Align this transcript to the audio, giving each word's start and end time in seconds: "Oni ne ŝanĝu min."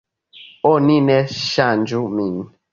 "Oni 0.69 0.95
ne 1.11 1.19
ŝanĝu 1.43 2.05
min." 2.19 2.37